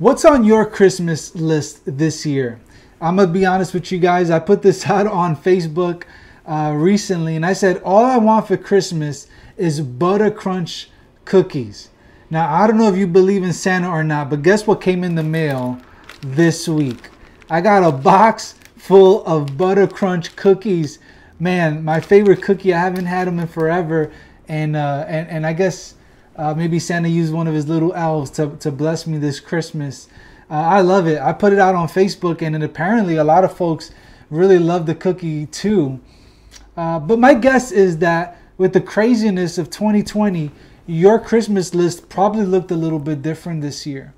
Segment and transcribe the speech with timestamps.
[0.00, 2.58] What's on your Christmas list this year?
[3.02, 4.30] I'm gonna be honest with you guys.
[4.30, 6.04] I put this out on Facebook
[6.46, 9.26] uh, recently, and I said all I want for Christmas
[9.58, 10.88] is butter crunch
[11.26, 11.90] cookies.
[12.30, 15.04] Now I don't know if you believe in Santa or not, but guess what came
[15.04, 15.78] in the mail
[16.22, 17.10] this week?
[17.50, 20.98] I got a box full of butter crunch cookies.
[21.38, 22.72] Man, my favorite cookie.
[22.72, 24.10] I haven't had them in forever,
[24.48, 25.92] and uh, and and I guess
[26.40, 30.08] uh, maybe Santa used one of his little elves to, to bless me this Christmas.
[30.50, 31.20] Uh, I love it.
[31.20, 33.90] I put it out on Facebook, and apparently a lot of folks
[34.30, 36.00] really love the cookie too.
[36.78, 40.50] Uh, but my guess is that with the craziness of 2020,
[40.86, 44.14] your Christmas list probably looked a little bit different this year.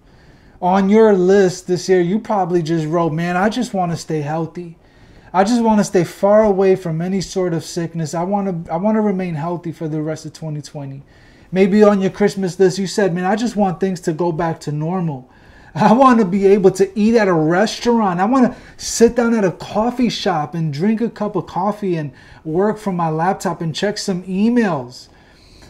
[0.61, 4.21] On your list this year, you probably just wrote, Man, I just want to stay
[4.21, 4.79] healthy.
[5.33, 8.15] I just want to stay far away from any sort of sickness.
[8.15, 11.03] I want to I want to remain healthy for the rest of 2020.
[11.53, 14.59] Maybe on your Christmas list, you said, man, I just want things to go back
[14.61, 15.31] to normal.
[15.75, 18.21] I want to be able to eat at a restaurant.
[18.21, 21.97] I want to sit down at a coffee shop and drink a cup of coffee
[21.97, 22.13] and
[22.45, 25.09] work from my laptop and check some emails.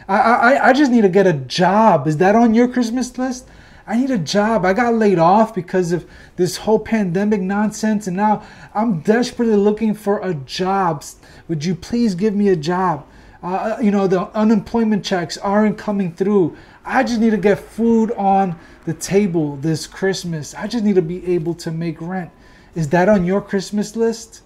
[0.08, 2.06] I, I, I just need to get a job.
[2.06, 3.48] Is that on your Christmas list?
[3.86, 4.64] I need a job.
[4.64, 9.94] I got laid off because of this whole pandemic nonsense, and now I'm desperately looking
[9.94, 11.05] for a job.
[11.48, 13.06] Would you please give me a job?
[13.43, 16.57] Uh, you know, the unemployment checks aren't coming through.
[16.85, 20.55] I just need to get food on the table this Christmas.
[20.55, 22.31] I just need to be able to make rent.
[22.75, 24.43] Is that on your Christmas list?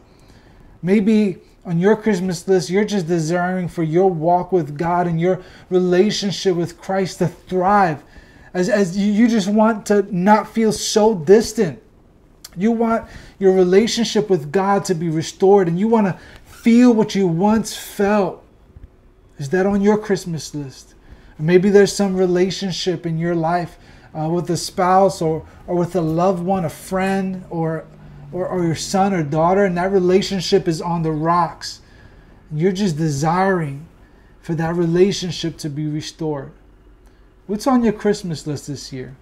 [0.83, 5.43] Maybe on your Christmas list, you're just desiring for your walk with God and your
[5.69, 8.03] relationship with Christ to thrive.
[8.55, 11.83] As, as you just want to not feel so distant.
[12.57, 13.07] You want
[13.39, 17.77] your relationship with God to be restored and you want to feel what you once
[17.77, 18.46] felt.
[19.39, 20.95] Is that on your Christmas list?
[21.39, 23.77] Maybe there's some relationship in your life
[24.19, 27.85] uh, with a spouse or, or with a loved one, a friend, or,
[28.33, 31.81] or, or your son or daughter, and that relationship is on the rocks.
[32.51, 33.87] You're just desiring
[34.41, 36.53] for that relationship to be restored.
[37.47, 39.17] What's on your Christmas list this year?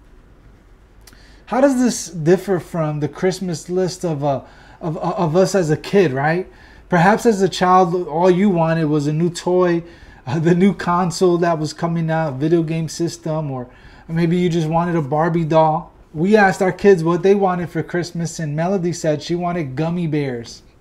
[1.47, 4.41] How does this differ from the Christmas list of, uh,
[4.79, 6.47] of, of us as a kid, right?
[6.89, 9.83] Perhaps as a child, all you wanted was a new toy
[10.39, 13.69] the new console that was coming out, video game system, or
[14.07, 15.91] maybe you just wanted a Barbie doll.
[16.13, 20.07] We asked our kids what they wanted for Christmas, and Melody said she wanted gummy
[20.07, 20.61] bears.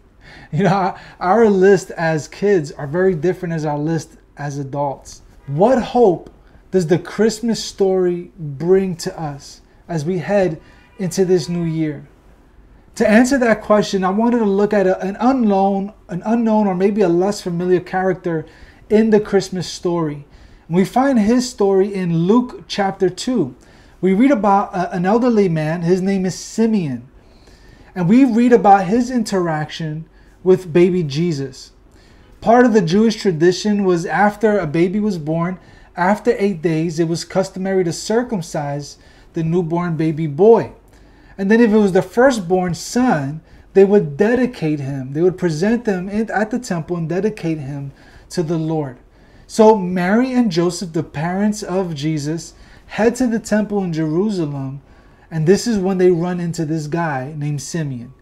[0.51, 5.23] You know, our list as kids are very different as our list as adults.
[5.47, 6.31] What hope
[6.71, 10.61] does the Christmas story bring to us as we head
[10.99, 12.09] into this new year?
[12.97, 16.75] To answer that question, I wanted to look at a, an unknown, an unknown or
[16.75, 18.47] maybe a less familiar character
[18.91, 20.27] in the Christmas story.
[20.69, 23.55] We find his story in Luke chapter 2.
[24.01, 27.09] We read about an elderly man, his name is Simeon.
[27.95, 30.07] And we read about his interaction
[30.43, 31.73] with baby Jesus.
[32.41, 35.59] Part of the Jewish tradition was after a baby was born,
[35.97, 38.99] after eight days, it was customary to circumcise
[39.33, 40.73] the newborn baby boy.
[41.39, 43.41] And then, if it was the firstborn son,
[43.75, 45.13] they would dedicate him.
[45.13, 47.93] They would present them at the temple and dedicate him
[48.35, 48.99] to the Lord.
[49.47, 52.55] So Mary and Joseph, the parents of Jesus,
[52.87, 54.83] head to the temple in Jerusalem,
[55.31, 58.13] and this is when they run into this guy named Simeon.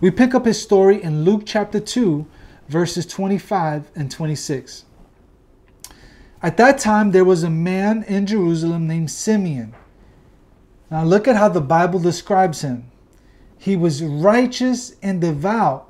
[0.00, 2.26] We pick up his story in Luke chapter 2,
[2.68, 4.84] verses 25 and 26.
[6.42, 9.74] At that time, there was a man in Jerusalem named Simeon.
[10.90, 12.90] Now, look at how the Bible describes him.
[13.58, 15.88] He was righteous and devout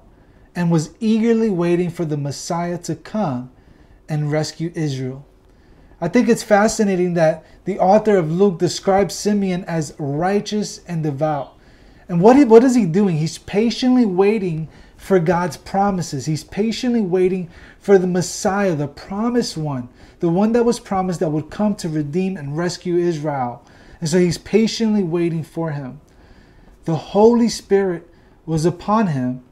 [0.57, 3.51] and was eagerly waiting for the Messiah to come
[4.11, 5.25] and rescue Israel.
[6.01, 11.57] I think it's fascinating that the author of Luke describes Simeon as righteous and devout.
[12.09, 13.19] And what, he, what is he doing?
[13.19, 16.27] He's patiently waiting for God's promises.
[16.27, 19.89] He's patiently waiting for the Messiah, the promised one,
[20.19, 23.65] the one that was promised that would come to redeem and rescue Israel.
[24.01, 26.01] And so he's patiently waiting for him.
[26.85, 28.09] The Holy Spirit
[28.47, 29.45] was upon him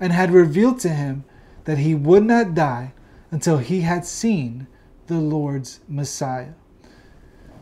[0.00, 1.24] and had revealed to him
[1.64, 2.92] that he would not die
[3.30, 4.66] until he had seen
[5.06, 6.52] the Lord's Messiah.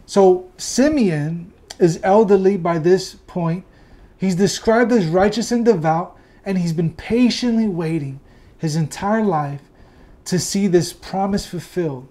[0.06, 3.64] So Simeon is elderly by this point.
[4.16, 8.20] He's described as righteous and devout, and he's been patiently waiting
[8.56, 9.62] his entire life
[10.24, 12.08] to see this promise fulfilled.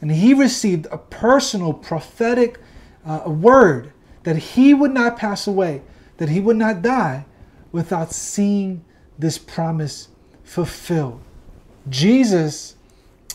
[0.00, 2.58] And he received a personal prophetic
[3.04, 5.82] uh, word that he would not pass away,
[6.18, 7.24] that he would not die
[7.72, 8.84] without seeing
[9.18, 10.08] this promise
[10.42, 11.20] fulfilled.
[11.88, 12.76] Jesus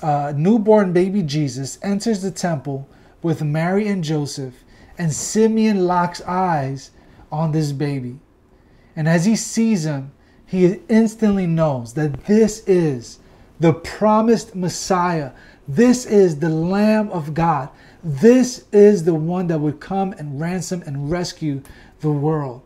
[0.02, 2.88] uh, newborn baby Jesus enters the temple
[3.22, 4.64] with Mary and Joseph,
[4.98, 6.92] and Simeon locks eyes
[7.32, 8.20] on this baby.
[8.96, 10.12] And as he sees him,
[10.46, 13.20] he instantly knows that this is
[13.60, 15.32] the promised Messiah.
[15.68, 17.70] This is the Lamb of God.
[18.04, 21.62] This is the one that would come and ransom and rescue
[22.02, 22.62] the world.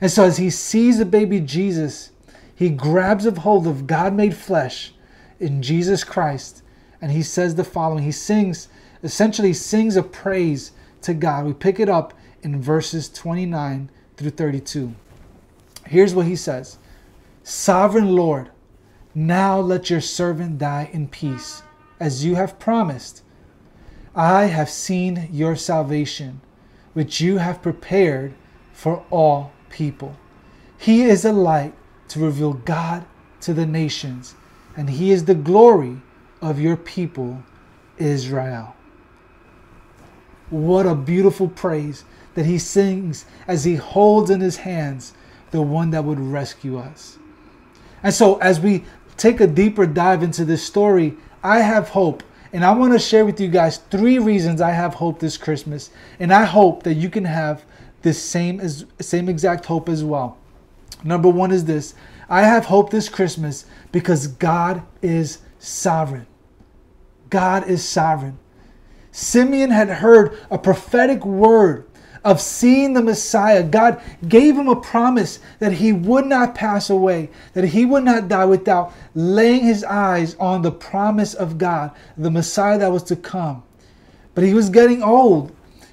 [0.00, 2.10] And so, as he sees the baby Jesus,
[2.54, 4.92] he grabs a hold of God made flesh
[5.42, 6.62] in Jesus Christ
[7.02, 8.04] and he says the following.
[8.04, 8.68] He sings,
[9.02, 10.70] essentially, sings a praise
[11.02, 11.44] to God.
[11.44, 14.94] We pick it up in verses 29 through 32.
[15.86, 16.78] Here's what he says
[17.42, 18.50] Sovereign Lord,
[19.14, 21.62] now let your servant die in peace,
[21.98, 23.22] as you have promised.
[24.14, 26.40] I have seen your salvation,
[26.92, 28.34] which you have prepared
[28.72, 30.16] for all people.
[30.78, 31.74] He is a light
[32.08, 33.06] to reveal God
[33.40, 34.34] to the nations,
[34.76, 35.98] and He is the glory
[36.40, 37.42] of your people,
[37.98, 38.74] Israel.
[40.50, 42.04] What a beautiful praise
[42.34, 45.14] that He sings as He holds in His hands
[45.50, 47.18] the one that would rescue us.
[48.02, 48.84] And so, as we
[49.16, 52.22] take a deeper dive into this story, I have hope.
[52.52, 55.90] And I want to share with you guys three reasons I have hope this Christmas.
[56.20, 57.64] And I hope that you can have
[58.02, 60.36] this same as same exact hope as well.
[61.04, 61.94] Number 1 is this.
[62.28, 66.26] I have hope this Christmas because God is sovereign.
[67.30, 68.38] God is sovereign.
[69.10, 71.86] Simeon had heard a prophetic word
[72.24, 73.62] of seeing the Messiah.
[73.62, 78.28] God gave him a promise that he would not pass away, that he would not
[78.28, 83.16] die without laying his eyes on the promise of God, the Messiah that was to
[83.16, 83.62] come.
[84.34, 85.52] But he was getting old.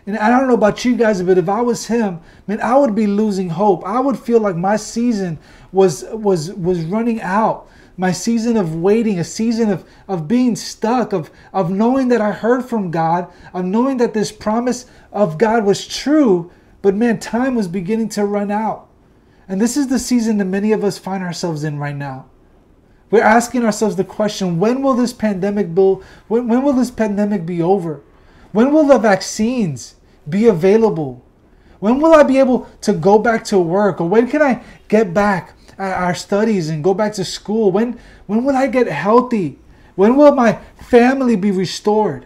[0.10, 2.96] And I don't know about you guys, but if I was him, man, I would
[2.96, 3.86] be losing hope.
[3.86, 5.38] I would feel like my season
[5.72, 7.70] was was was running out.
[7.96, 12.32] My season of waiting, a season of, of being stuck, of, of knowing that I
[12.32, 16.50] heard from God, of knowing that this promise of God was true,
[16.82, 18.88] but man, time was beginning to run out.
[19.48, 22.26] And this is the season that many of us find ourselves in right now.
[23.12, 25.98] We're asking ourselves the question when will this pandemic be,
[26.28, 28.02] when, when will this pandemic be over?
[28.52, 29.96] When will the vaccines
[30.30, 31.26] be available?
[31.80, 34.02] When will I be able to go back to work?
[34.02, 37.72] Or when can I get back our studies and go back to school?
[37.72, 39.60] When, when will I get healthy?
[39.96, 42.26] When will my family be restored?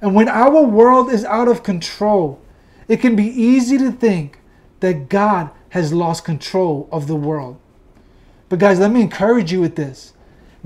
[0.00, 2.40] And when our world is out of control,
[2.88, 4.40] it can be easy to think
[4.80, 7.58] that God has lost control of the world.
[8.48, 10.14] But, guys, let me encourage you with this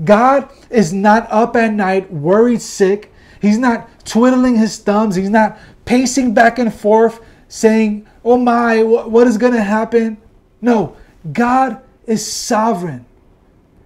[0.03, 3.13] God is not up at night worried sick.
[3.41, 5.15] He's not twiddling his thumbs.
[5.15, 10.17] He's not pacing back and forth saying, Oh my, what is going to happen?
[10.61, 10.97] No,
[11.31, 13.05] God is sovereign.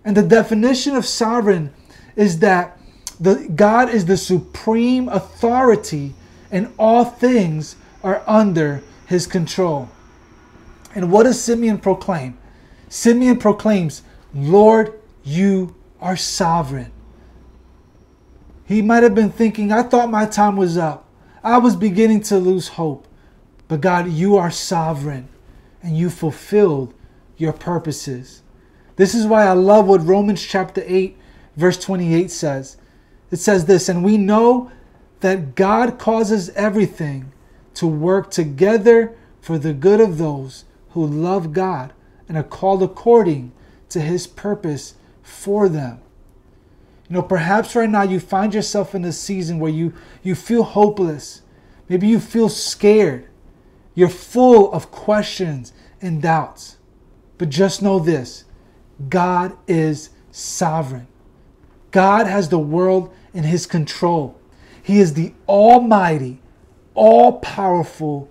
[0.05, 1.73] And the definition of sovereign
[2.15, 2.77] is that
[3.19, 6.13] the, God is the supreme authority
[6.51, 9.89] and all things are under his control.
[10.95, 12.37] And what does Simeon proclaim?
[12.87, 14.03] Simeon proclaims,
[14.33, 16.91] Lord, you are sovereign.
[18.65, 21.05] He might have been thinking, I thought my time was up.
[21.43, 23.07] I was beginning to lose hope.
[23.67, 25.29] But God, you are sovereign
[25.81, 26.93] and you fulfilled
[27.37, 28.41] your purposes.
[28.95, 31.17] This is why I love what Romans chapter 8,
[31.55, 32.77] verse 28 says.
[33.31, 34.71] It says this, and we know
[35.21, 37.31] that God causes everything
[37.75, 41.93] to work together for the good of those who love God
[42.27, 43.51] and are called according
[43.89, 46.01] to his purpose for them.
[47.09, 50.63] You know, perhaps right now you find yourself in a season where you, you feel
[50.63, 51.41] hopeless.
[51.87, 53.27] Maybe you feel scared.
[53.95, 56.77] You're full of questions and doubts.
[57.39, 58.45] But just know this
[59.09, 61.07] God is sovereign.
[61.91, 64.39] God has the world in his control.
[64.83, 66.41] He is the almighty,
[66.93, 68.29] all powerful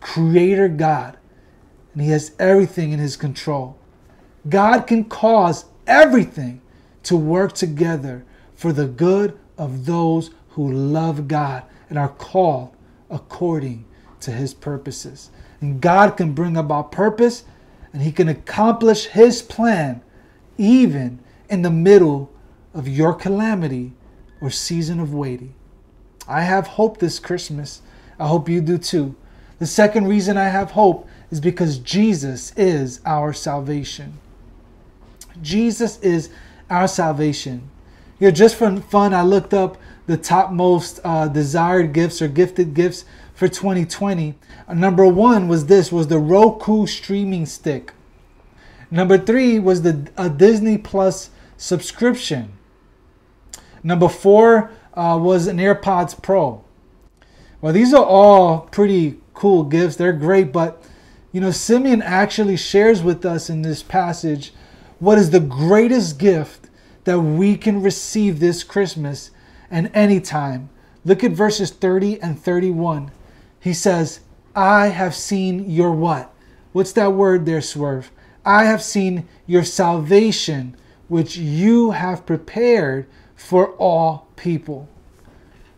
[0.00, 1.16] creator God,
[1.92, 3.78] and he has everything in his control.
[4.48, 6.60] God can cause everything
[7.08, 8.22] to work together
[8.54, 12.76] for the good of those who love God and are called
[13.08, 13.86] according
[14.20, 15.30] to his purposes.
[15.62, 17.44] And God can bring about purpose
[17.94, 20.02] and he can accomplish his plan
[20.58, 22.30] even in the middle
[22.74, 23.94] of your calamity
[24.42, 25.54] or season of waiting.
[26.28, 27.80] I have hope this Christmas.
[28.18, 29.16] I hope you do too.
[29.60, 34.18] The second reason I have hope is because Jesus is our salvation.
[35.40, 36.28] Jesus is
[36.70, 37.70] our salvation.
[38.18, 42.28] You know, just for fun, I looked up the top most uh, desired gifts or
[42.28, 44.34] gifted gifts for 2020.
[44.66, 47.92] Uh, number one was this: was the Roku streaming stick.
[48.90, 52.52] Number three was the a Disney Plus subscription.
[53.82, 56.64] Number four uh, was an AirPods Pro.
[57.60, 59.96] Well, these are all pretty cool gifts.
[59.96, 60.82] They're great, but
[61.30, 64.52] You know, Simeon actually shares with us in this passage
[64.98, 66.68] what is the greatest gift
[67.04, 69.30] that we can receive this Christmas
[69.70, 70.68] and any time.
[71.04, 73.10] Look at verses 30 and 31.
[73.60, 74.20] He says,
[74.54, 76.34] I have seen your what?
[76.72, 78.10] What's that word there, Swerve?
[78.44, 80.76] I have seen your salvation,
[81.08, 84.88] which you have prepared for all people.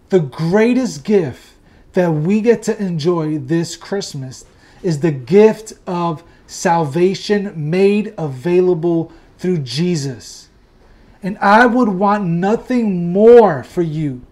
[0.09, 1.53] The greatest gift
[1.93, 4.45] that we get to enjoy this Christmas
[4.83, 10.49] is the gift of salvation made available through Jesus.
[11.23, 14.23] And I would want nothing more for you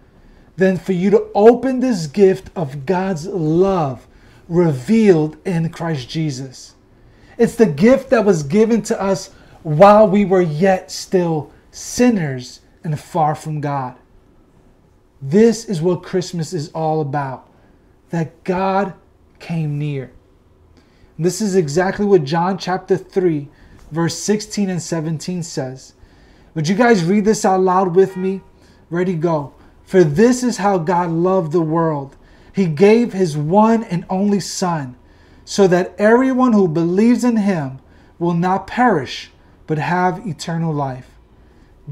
[0.57, 4.05] than for you to open this gift of God's love
[4.49, 6.75] revealed in Christ Jesus.
[7.37, 9.29] It's the gift that was given to us
[9.63, 13.95] while we were yet still sinners and far from God.
[15.21, 17.49] This is what Christmas is all about
[18.09, 18.93] that God
[19.39, 20.11] came near.
[21.21, 23.49] This is exactly what John chapter 3,
[23.91, 25.93] verse 16 and 17 says.
[26.55, 28.39] Would you guys read this out loud with me?
[28.89, 29.53] Ready, go.
[29.83, 32.15] For this is how God loved the world.
[32.53, 34.95] He gave his one and only Son,
[35.43, 37.79] so that everyone who believes in him
[38.17, 39.29] will not perish,
[39.67, 41.11] but have eternal life.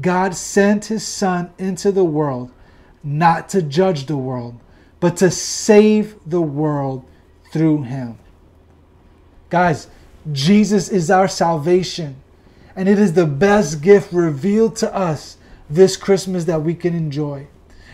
[0.00, 2.50] God sent his Son into the world,
[3.04, 4.58] not to judge the world,
[5.00, 7.04] but to save the world
[7.52, 8.18] through him.
[9.50, 9.88] Guys,
[10.30, 12.16] Jesus is our salvation,
[12.76, 15.38] and it is the best gift revealed to us
[15.70, 17.46] this Christmas that we can enjoy.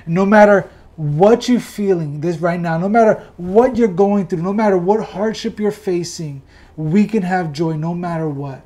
[0.07, 4.53] No matter what you're feeling this right now, no matter what you're going through, no
[4.53, 6.43] matter what hardship you're facing,
[6.77, 8.63] we can have joy no matter what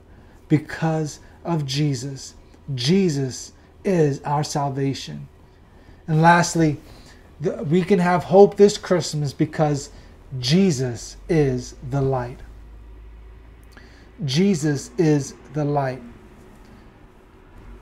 [0.49, 2.35] because of Jesus.
[2.75, 3.53] Jesus
[3.85, 5.29] is our salvation.
[6.07, 6.79] And lastly,
[7.67, 9.91] we can have hope this Christmas because
[10.39, 12.39] Jesus is the light.
[14.25, 16.03] Jesus is the light.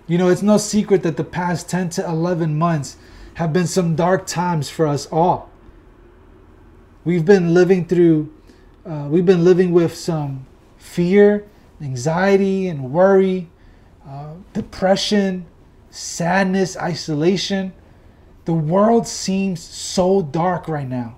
[0.07, 2.97] You know, it's no secret that the past 10 to 11 months
[3.35, 5.51] have been some dark times for us all.
[7.05, 8.33] We've been living through,
[8.85, 11.47] uh, we've been living with some fear,
[11.81, 13.49] anxiety, and worry,
[14.07, 15.47] uh, depression,
[15.91, 17.73] sadness, isolation.
[18.45, 21.17] The world seems so dark right now.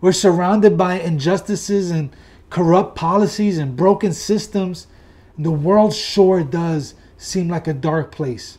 [0.00, 2.14] We're surrounded by injustices and
[2.50, 4.86] corrupt policies and broken systems.
[5.38, 8.58] The world sure does seem like a dark place.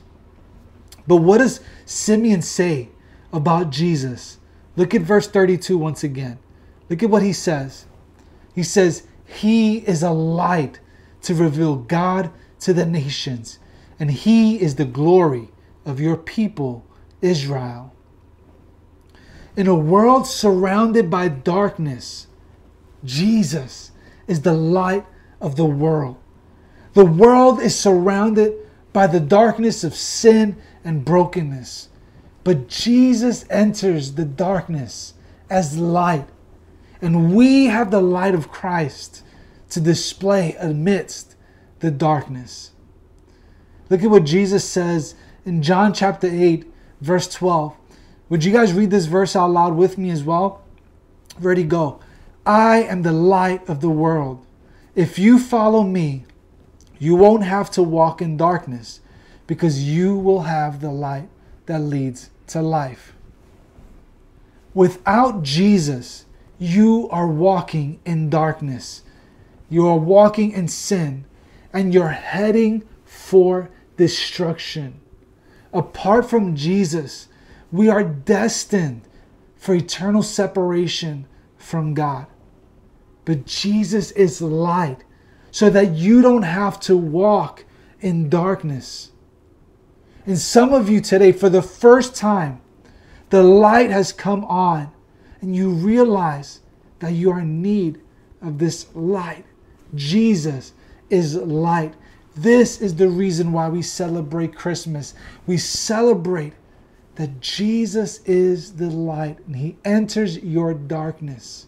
[1.08, 2.90] But what does Simeon say
[3.34, 4.38] about Jesus?
[4.76, 6.40] Look at verse 32 once again.
[6.90, 7.86] Look at what he says.
[8.54, 10.80] He says, He is a light
[11.24, 12.32] to reveal God
[12.62, 13.60] to the nations,
[14.00, 15.50] and He is the glory
[15.86, 16.86] of your people
[17.22, 17.94] Israel.
[19.56, 22.28] In a world surrounded by darkness,
[23.04, 23.92] Jesus
[24.28, 25.06] is the light
[25.42, 26.18] of the world.
[26.94, 28.54] The world is surrounded
[28.94, 31.90] by the darkness of sin and brokenness.
[32.44, 35.14] But Jesus enters the darkness
[35.50, 36.28] as light.
[37.02, 39.24] And we have the light of Christ
[39.70, 41.36] to display amidst
[41.80, 42.72] the darkness.
[43.90, 45.16] Look at what Jesus says
[45.46, 47.76] in John chapter 8, verse 12.
[48.30, 50.62] Would you guys read this verse out loud with me as well?
[51.40, 52.00] Ready, go.
[52.50, 54.46] I am the light of the world.
[54.96, 56.26] If you follow me,
[56.98, 59.02] you won't have to walk in darkness
[59.46, 61.30] because you will have the light
[61.68, 63.14] that leads to life.
[64.74, 66.26] Without Jesus,
[66.58, 69.04] you are walking in darkness.
[69.70, 71.26] You are walking in sin
[71.72, 75.00] and you're heading for destruction
[75.74, 77.28] apart from Jesus,
[77.72, 79.02] we are destined
[79.56, 81.28] for eternal separation
[81.58, 82.28] from God.
[83.26, 85.04] But Jesus is light
[85.52, 87.66] so that you don't have to walk
[88.00, 89.12] in darkness.
[90.26, 92.62] And some of you today, for the first time,
[93.30, 94.92] the light has come on
[95.42, 96.62] and you realize
[97.00, 98.00] that you are in need
[98.42, 99.46] of this light.
[99.96, 100.74] Jesus
[101.10, 101.94] is light.
[102.36, 105.14] This is the reason why we celebrate Christmas.
[105.46, 106.54] We celebrate
[107.16, 111.68] that Jesus is the light and he enters your darkness.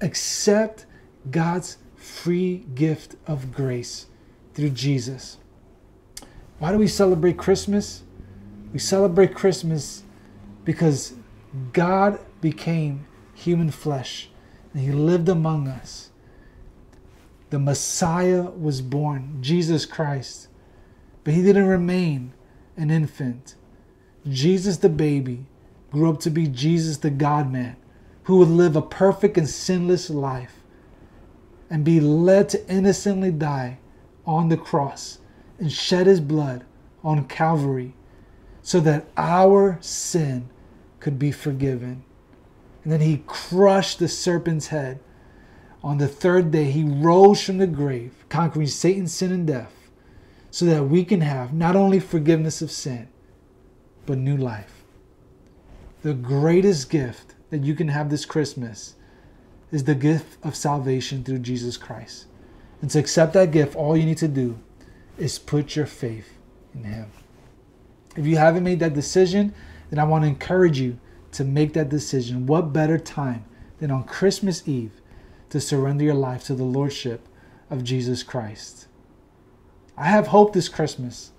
[0.00, 0.86] Accept
[1.30, 4.06] God's free gift of grace
[4.54, 5.38] through Jesus.
[6.58, 8.02] Why do we celebrate Christmas?
[8.72, 10.02] We celebrate Christmas
[10.64, 11.14] because
[11.72, 14.28] God became human flesh
[14.72, 16.08] and he lived among us
[17.50, 20.48] the Messiah was born, Jesus Christ.
[21.24, 22.32] But he didn't remain
[22.76, 23.54] an infant.
[24.28, 25.46] Jesus the baby
[25.90, 27.76] grew up to be Jesus the God man
[28.28, 30.52] who would live a perfect and sinless life.
[31.70, 33.78] and be led to innocently die
[34.26, 35.18] on the cross
[35.58, 36.62] and shed his blood
[37.02, 37.94] on Calvary
[38.62, 40.46] so that our sin
[41.00, 42.04] could be forgiven.
[42.84, 45.00] And then he crushed the serpent's head.
[45.82, 49.72] On the third day, he rose from the grave, conquering Satan's sin and death,
[50.50, 53.08] so that we can have not only forgiveness of sin,
[54.04, 54.84] but new life.
[56.02, 58.94] The greatest gift that you can have this Christmas
[59.70, 62.26] is the gift of salvation through Jesus Christ.
[62.80, 64.58] And to accept that gift, all you need to do
[65.16, 66.34] is put your faith
[66.74, 67.10] in Him.
[68.16, 69.54] If you haven't made that decision,
[69.90, 70.98] then I want to encourage you
[71.32, 72.46] to make that decision.
[72.46, 73.44] What better time
[73.78, 75.00] than on Christmas Eve
[75.50, 77.26] to surrender your life to the Lordship
[77.70, 78.86] of Jesus Christ?
[79.96, 81.32] I have hope this Christmas.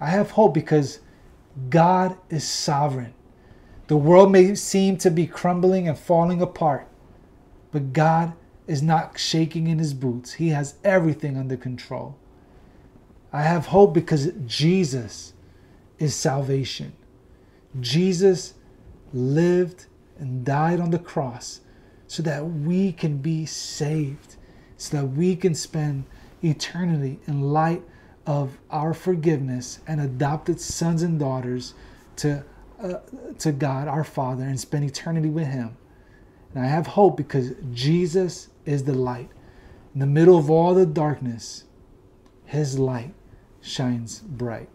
[0.00, 1.00] I have hope because
[1.70, 3.14] God is sovereign.
[3.88, 6.88] The world may seem to be crumbling and falling apart,
[7.70, 8.32] but God
[8.66, 10.34] is not shaking in his boots.
[10.34, 12.16] He has everything under control.
[13.32, 15.34] I have hope because Jesus
[15.98, 16.94] is salvation.
[17.80, 18.54] Jesus
[19.12, 19.86] lived
[20.18, 21.60] and died on the cross
[22.06, 24.36] so that we can be saved,
[24.76, 26.04] so that we can spend
[26.42, 27.82] eternity in light
[28.26, 31.74] of our forgiveness and adopted sons and daughters
[32.16, 32.44] to,
[32.82, 32.98] uh,
[33.38, 35.76] to God, our Father, and spend eternity with Him.
[36.54, 39.30] And I have hope because Jesus is the light.
[39.94, 41.64] In the middle of all the darkness,
[42.44, 43.14] His light
[43.60, 44.68] shines bright.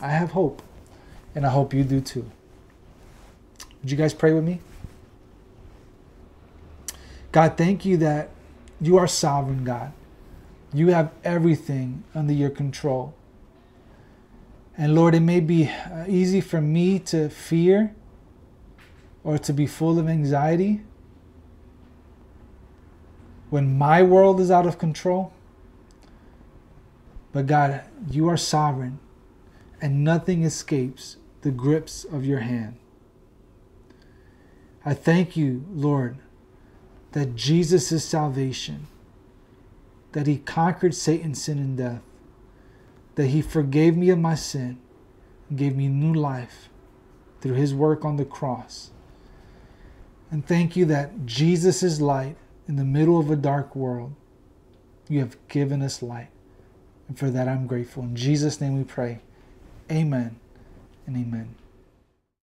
[0.00, 0.62] I have hope,
[1.34, 2.30] and I hope you do too.
[3.82, 4.60] Would you guys pray with me?
[7.32, 8.30] God, thank you that
[8.80, 9.92] you are sovereign, God.
[10.72, 13.14] You have everything under your control.
[14.78, 17.94] And Lord, it may be uh, easy for me to fear
[19.24, 20.82] or to be full of anxiety
[23.48, 25.32] when my world is out of control.
[27.32, 28.98] But God, you are sovereign
[29.80, 32.76] and nothing escapes the grips of your hand.
[34.84, 36.16] I thank you, Lord,
[37.12, 38.86] that Jesus is salvation,
[40.12, 42.02] that he conquered Satan's sin and death,
[43.16, 44.78] that he forgave me of my sin
[45.48, 46.68] and gave me new life
[47.40, 48.90] through his work on the cross.
[50.30, 52.36] And thank you that Jesus is light
[52.68, 54.14] in the middle of a dark world.
[55.08, 56.30] You have given us light.
[57.08, 58.02] And for that I'm grateful.
[58.02, 59.20] In Jesus' name we pray.
[59.90, 60.38] Amen
[61.06, 61.54] and amen.